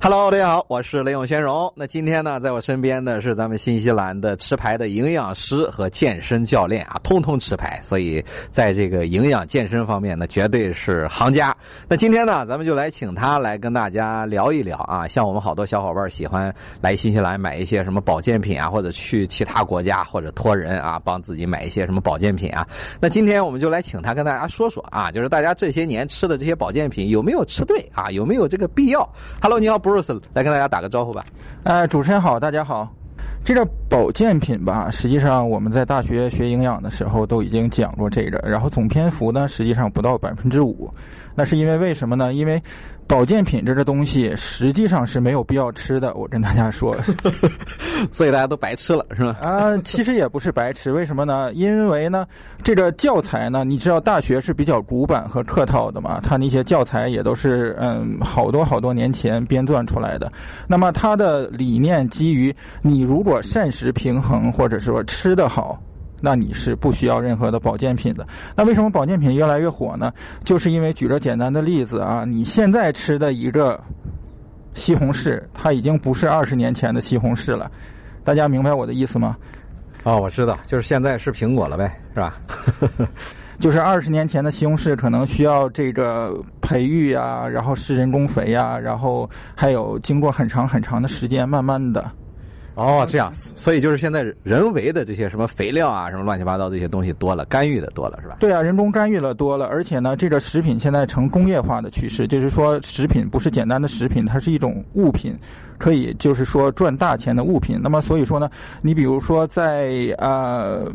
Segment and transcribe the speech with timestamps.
[0.00, 1.72] Hello，大家好，我是雷永轩荣。
[1.74, 11.54] 那今天呢，在我身边的是咱们新西兰的持牌的营养师和健身教练啊，通通持牌，所以在这个营养健身方面呢，绝对是行家。
[11.88, 15.04] 那今天呢，咱们就来请他来跟大家聊一聊啊。
[15.08, 22.64] 像我们好多小伙伴喜欢来新西兰买一些什么保健品啊，或者去其他国家或者托人啊，帮自己买一些什么保健品啊。
[23.00, 28.12] 那今天我们就来请他跟大家说说啊，就是大家这些年吃的这些保健品有没有吃对啊？
[28.12, 29.00] 有没有这个必要
[29.42, 29.76] ？Hello，你好。
[30.32, 31.24] 来跟大家打个招呼吧。
[31.64, 32.88] 呃，主持人好，大家好。
[33.44, 40.90] 这个保健品吧，实际上我们在大学学营养的时候都已经讲过这个，然后总篇幅呢，实际上不到百分之五。
[41.34, 42.34] 那是因为为什么呢？
[42.34, 42.60] 因为
[43.08, 46.12] 保健品这个东西实际上是没有必要吃的。
[46.14, 46.94] 我跟大家说，
[48.12, 49.34] 所以大家都白吃了，是吧？
[49.40, 50.92] 啊，其实也不是白吃。
[50.92, 51.50] 为什么呢？
[51.54, 52.26] 因为呢，
[52.62, 60.30] 这个教材呢，你知道大学是比较古板和客套的嘛，它那些教材也都是嗯好多好多年前编撰出来的。
[60.66, 65.80] 那么它的理念基于你如果膳食平衡，或者说吃得好。
[66.20, 68.26] 那你是不需要任何的保健品的。
[68.56, 70.12] 那为什么保健品越来越火呢？
[70.44, 73.80] 就是因为举个简单的例子啊，你现在吃的一个
[74.74, 77.70] 西红柿，它已经不是二十年前的西红柿了。
[78.24, 79.36] 大家明白我的意思吗？
[80.04, 82.40] 哦，我知道，就是现在是苹果了呗，是吧？
[83.58, 92.08] 就是二十年前的西红柿可能需要这个培育啊，然后施人工肥呀，然后还有经过很长很长的时间，慢慢的。
[92.78, 98.36] 哦，这样，所以就是现在人为的这些什么肥料啊，什么乱七八糟这些东西多了，干预的多了，是吧？
[98.38, 105.36] 对啊，人工干预了多了，而且呢，这个食品现在成工业化的趋势，就是说食品不是简单的食品，它是一种物品，
[105.78, 107.78] 可以就是说赚大钱的物品。
[107.82, 108.50] 那么所以说呢，
[108.82, 110.92] 你比如说在呃。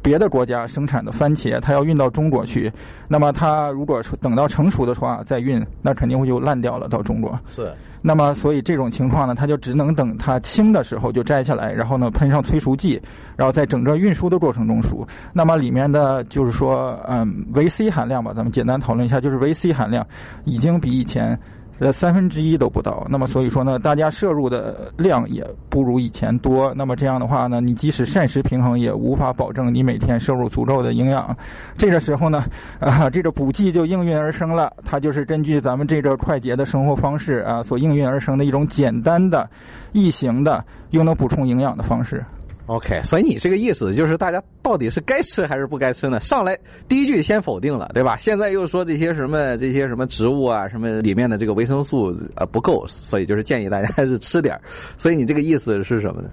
[0.00, 2.72] 别的国家生产的番茄，它要运到中国去，
[3.08, 6.88] 那么它如果等到成熟的话再运，那肯定会就烂掉了。
[6.88, 12.98] 到中国是，那么所以这种情况呢，它就只能等它青的时候就摘下来，然后呢喷上催熟剂，
[13.36, 15.06] 然后在整个运输的过程中熟。
[15.32, 20.06] 那么里面的就是说，嗯，维 C 含量吧，咱们简单讨论一下，就是维 C 含量
[20.44, 21.38] 已经比以前。
[21.80, 23.06] 呃，三分之一都不到。
[23.08, 26.72] 那么，所以说呢，大家摄入的量也不如以前多。
[26.74, 31.36] 那么这样的话呢，你即使膳食平衡，也无法保证你每天摄入足够的营养。
[31.76, 32.44] 这个时候呢，
[32.80, 34.72] 啊，这个补剂就应运而生了。
[34.84, 39.48] 它就是根据咱们这个快捷的生活方式啊，所应运而生的一种简单的、
[39.92, 42.24] 易行的又能补充营养的方式。
[42.68, 46.20] OK，所以你这个意思就是大家到底是该吃还是不该吃呢？
[46.20, 46.54] 上来
[46.86, 48.14] 第一句先否定了，对吧？
[48.18, 54.60] 现在又说这些什么这些什么植物啊，什么里面的这个维生素呃不够，所以就是建议大家还是吃点
[54.98, 56.28] 所以你这个意思是什么呢？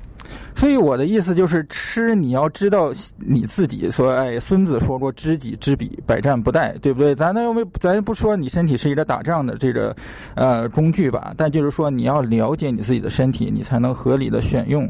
[0.56, 7.16] 所以我的意思就是吃，你要知道你自己说，哎，孙子说过知己知彼，百战不殆，对不对？
[7.16, 9.96] 咱那又没，咱不说你身体是一个打仗的这个
[10.36, 14.86] 呃工具吧，但就是说你要了解你自己的身体，你才能合理的选用。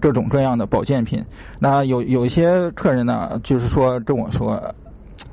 [0.00, 1.24] 各种各样的保健品，
[1.58, 4.62] 那有有一些客人呢，就是说跟我说，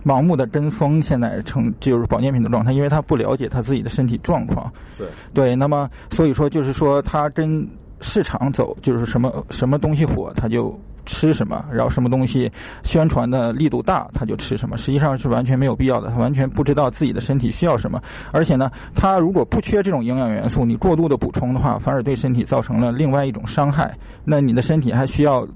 [0.03, 4.71] 盲目的跟风，现在成就是保健品的状态，因为他不了解他自己的身体状况。
[4.97, 7.67] 对对，那么所以说就是说他跟
[8.05, 10.77] 市场走，就是什么什么东西火，他就。
[11.07, 12.51] 吃什么，然后什么东西
[12.81, 14.75] 宣传的力度大，他就吃什么。
[14.75, 18.01] 实际上是完全没有必要的，他完全不知道自己的身体需要什么。
[18.31, 23.95] 而且呢，他如果不缺这种营养元素，你过度的补充的话，反而对身体造成了另外一种伤害。
[24.23, 25.47] 那你的身体还需要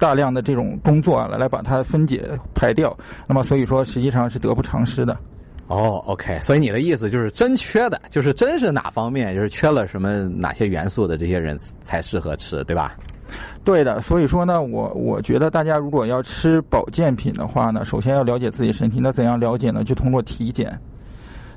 [0.00, 2.92] 大量的这种工作啊来来把它分解排掉。
[3.28, 5.16] 那么所以说，实际上是得不偿失的。
[5.72, 12.94] 哦，OK，所以你的意思就是真缺的，就是真是哪方面就是缺了什么哪些元素的这些人才适合吃，对吧？
[13.64, 18.98] 对的，所以说呢，我我觉得大家如果要吃保健品的话呢，首先要了解自己身体。
[19.00, 19.82] 那怎样了解呢？
[19.82, 20.78] 就通过体检。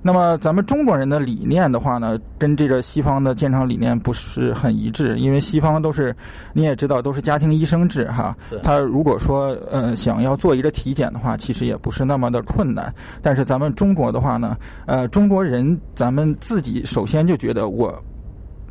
[0.05, 6.15] 那么咱们中国人的理念的话呢，跟这个西方的健康理念不是很一致，因为西方都是
[6.53, 8.37] 你也知道都是家庭医生制哈。
[8.61, 12.93] 他如果说呃想要做一个体检的话，其实也不是那么的困难。
[13.19, 14.55] 但是咱们中国的话呢，
[14.85, 17.91] 呃，中国人咱们自己首先就觉得我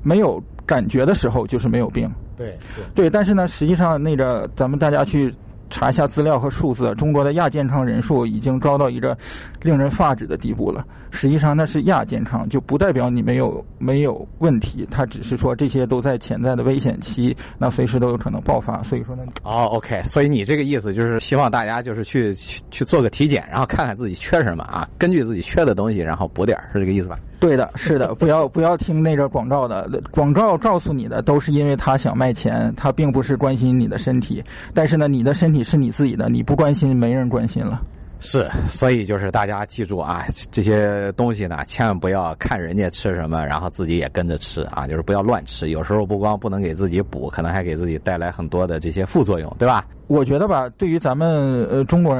[0.05, 2.09] 没有感觉的时候就是没有病。
[2.37, 2.57] 对，
[2.95, 5.34] 对，但是呢，实际上那个咱们大家去
[5.74, 9.18] 查一下资料和数字，中国的亚健康人数已经高到一个
[9.60, 10.86] 令人发指的地步了。
[11.10, 18.80] 实际上那是亚健康，就不代表你没有没有问题，它只是说这些都在潜在的危险期，那随时都有可能爆发。
[18.84, 27.18] 所以说呢，哦，OK，所以你这个意思就是希望大家就是去去去做个体检，然后看看自己缺什么啊，根据自己缺的东西，然后补点儿是这个意思吧？
[27.44, 34.42] 对的，是的， 不要不要听那个广告的，广告告诉你的都是因为他想卖钱，他并不是关心你的身体。
[34.72, 37.82] 但是呢，你的身体是你自己的，你不关心，没人关心了。
[38.18, 45.68] 是，所以就是大家记住啊，这些东西呢，千万不要看人家吃什么，然后自己也跟着吃啊，就是不要乱吃。
[45.68, 49.84] 有时候不光不能给自己补，可能还给自己带来很多的这些副作用，对吧？
[50.06, 52.14] 我觉得吧，对于咱们呃中国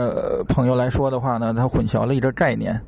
[0.49, 2.79] 朋友来说的话呢，它混淆了一个概念，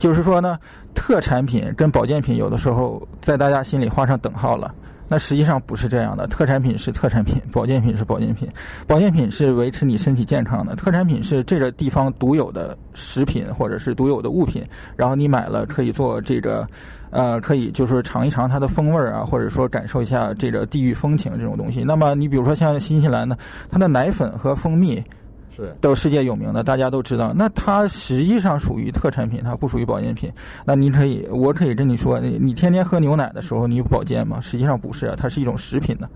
[0.00, 0.58] 就是说呢，
[0.94, 4.74] 特产品跟保健品有的时候在大家心里画上等号了。
[5.12, 8.48] 那实际上不是这样的，特产品是特产品，保健品是保健品，
[8.86, 14.64] 保健品是维持你身体健康的，特产品是这个地方独有的食品或者是独有的物品，
[14.96, 16.64] 然后你买了可以做这个，
[17.10, 21.82] 呃，可以就是尝一尝它的风味儿啊，或者说感受一下这个地域风情这种东西。
[21.82, 23.36] 那么你比如说像新西兰的，
[23.68, 25.02] 它的奶粉和蜂蜜。
[25.80, 27.32] 都世界有名的，大家都知道。
[27.34, 30.30] 那它实际上属于特产品，它不属于保健品。
[30.64, 34.40] 那你可以，我可以跟你说，你你天天喝牛奶的时候，你保健吗？
[34.40, 36.08] 实际上不是，啊它是一种食品的，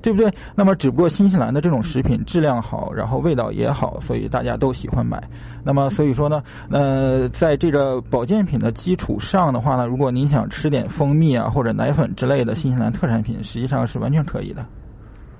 [0.00, 0.32] 对不对？
[0.54, 5.22] 那么只不过新西兰的这种食品质量好，然后味道也好，所以大家都喜欢买。
[5.64, 14.64] 那么所以说呢，呃，在这个保健品的基础上的话呢，如果您想吃点蜂蜜啊或者奶粉之类的新西兰特产品，实际上是完全可以的。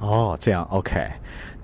[0.03, 1.09] 哦，这样 OK。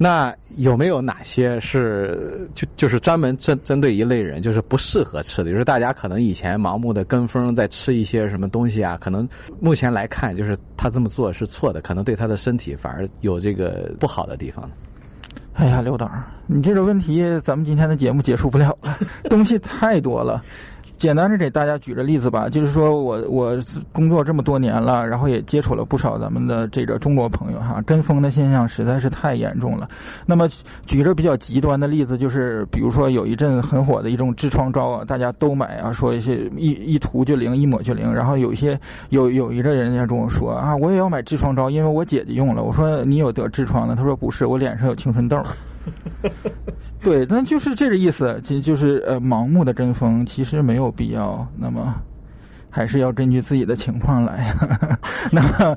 [0.00, 5.50] 那有没有哪些是就就是专门针针对一类人，就是不适合吃的？
[5.50, 14.70] 就是大家可能以前盲目的跟风在吃一些什么东西啊，可能目前来看，就是他这么做是错的，可能对他的身体反而有这个不好的地方。
[15.54, 16.08] 哎呀，刘导，
[16.46, 18.96] 你这个问题咱们今天的节目结束不了了，
[19.28, 20.40] 东西太多了。
[20.98, 23.56] 简单的给大家举个例子吧，就是说我我
[23.92, 29.88] 工作这么多年了，然后也接触了不少咱们的这个中国朋友哈，跟风的现象实在是太严重了。
[30.26, 30.48] 那么
[30.84, 38.12] 举个比较极端的例子，就是比如说有一阵很火的一种痔疮膏啊，大家都买啊，说一些一一涂就灵，一抹就灵。
[38.12, 38.78] 然后有一些
[39.10, 42.64] 有有一个人家跟我说啊，我也要买痔疮膏，因为我姐姐用了。
[42.64, 43.94] 我说你有得痔疮的？
[43.94, 45.40] 他说不是，我脸上有青春痘。
[47.02, 51.46] 对，那就是这个意思，其实就是呃，盲目的跟风其实没有必要。
[51.56, 51.94] 那么，
[52.70, 54.54] 还是要根据自己的情况来。
[55.30, 55.76] 那么，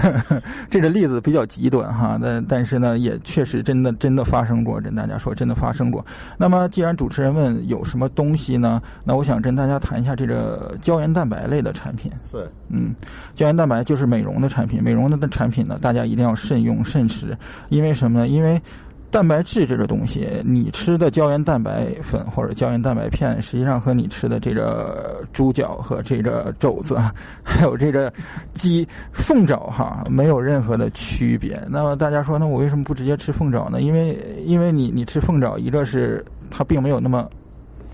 [0.68, 6.04] 这个例子比较极端哈，但但是呢，也确实真的真的发生过，跟大家说真的发生过。
[6.36, 8.80] 那么，既然主持人问有什么东西呢？
[9.04, 12.10] 那我想跟大家谈一下这个胶原蛋白类的产品。
[12.30, 12.94] 对，嗯，
[13.34, 17.36] 胶原蛋白就是美容的产品，美容的的产品呢，大家一定要慎用慎吃，
[17.70, 18.28] 因为什么呢？
[18.28, 18.60] 因为
[19.10, 26.96] 蛋白质这个东西，你吃的胶原蛋白粉或者胶原蛋白片，实际上和你吃的这个猪脚和这个肘子，
[27.42, 28.12] 还有这个
[28.54, 31.60] 鸡凤爪哈，没有任何的区别。
[31.68, 33.80] 那么大家说，那我为什么不直接吃凤爪呢？
[33.80, 37.28] 因为因为你你吃凤爪，一个是它并没有那么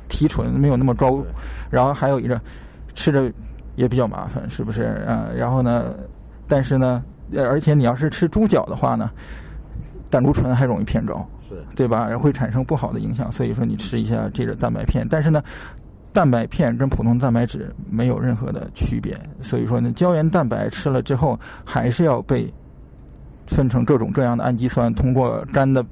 [0.08, 1.24] 提纯，没有那么高，
[1.70, 2.38] 然后还有一个
[2.94, 3.32] 吃着
[3.76, 5.28] 也比较麻烦，是不是啊？
[5.34, 5.94] 然后呢，
[6.46, 7.02] 但是呢，
[7.38, 9.10] 而且你要是吃猪脚的话呢？
[10.16, 12.08] 胆固醇还容易偏高，是对吧？
[12.16, 13.30] 会产生不好的影响。
[13.30, 15.42] 所以说，你吃一下这个蛋白片，但是呢，
[16.10, 19.14] 蛋白片跟普通蛋白质没有任何的区别。
[19.42, 22.50] 所以说呢，胶原蛋白吃了之后，还是要被
[23.46, 25.84] 分成各种各样的氨基酸，通过肝的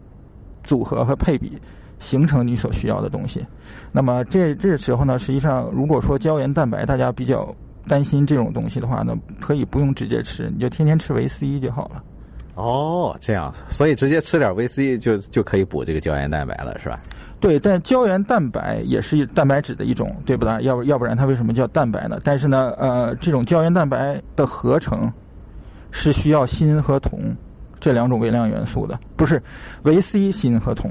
[0.63, 1.61] 组合和配比，
[1.99, 3.45] 形成你所需要的东西。
[3.93, 7.55] 那么这这时候呢，实际上如果说胶原蛋白大家比较
[7.87, 12.03] 担心这种东西的话呢，可以不用直接吃，你就天天吃维 C 就好了。
[12.55, 17.01] 哦，这样，所以直接吃点维 C 就就可以补这个胶原蛋白了，是吧？
[17.41, 20.63] 对，但胶原蛋白也是蛋白质的一种，对不对？
[20.63, 22.19] 要不要不然它为什么叫蛋白呢？
[22.25, 25.13] 但是呢，呃，这种胶原蛋白的合成
[25.91, 27.37] 是需要锌和铜
[27.81, 29.43] 这两种微量元素的，不是
[29.83, 30.91] 维 C、锌和铜。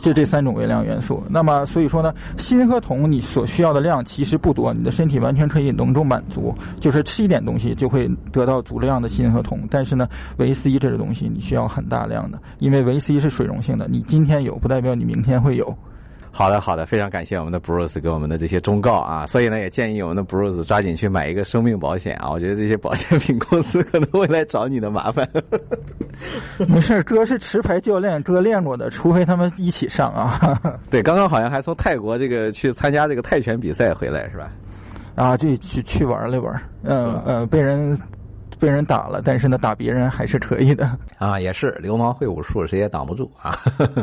[0.00, 9.60] 就这三种微量元素，那么所以说呢，锌和铜你所需要的量其实不多，你的身体完全可以能够满足，就是吃一点东西就会得到足量的锌和铜。
[9.70, 15.76] 但是呢，维 C 这个东西你需要很大量的，因为维 C 是水溶性的，你今天有不代表你明天会有。
[16.36, 25.26] 好的，好的，非常感谢我们的 Bruce 给我们的这些忠告啊，所以呢，也建议我们的 Bruce 抓紧去买一个生命保险啊，我觉得这些保健品公司可能会来找你的麻烦。
[26.68, 30.60] 没事，哥是持牌教练，哥练过的，除非他们一起上啊。
[30.90, 34.52] 对，刚刚好像还从泰国这个去参加这个泰拳比赛回来是吧？
[35.14, 37.98] 啊，去去去玩了玩，嗯呃，被人。
[38.58, 43.58] 被人打了，但是呢，打别人还是可以的 啊，也是流氓会武术，谁也挡不住啊。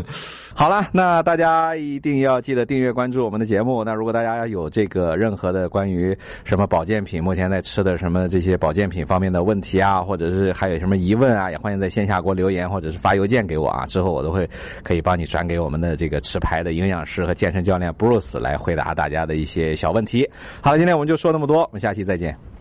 [0.55, 3.83] 好了，那大家一定要记得订阅关注我们的节目。
[3.83, 14.47] 那如果大家有这个任何的关于什么保健品，目前在吃的什么这些保健品方面的问题啊，或者是还有什么疑问啊，也欢迎在线下给我留言，或者是发邮件给我啊，之后我都会
[14.83, 20.29] 可以帮你转给我们的这个持牌的营养师和健身教练 Bruce 来回答大家的一些小问题。
[20.61, 22.52] 好了，今天我们就说那么多，我们下期再见。